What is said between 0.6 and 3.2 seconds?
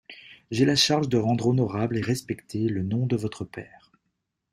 la charge de rendre honorable et respecté le nom de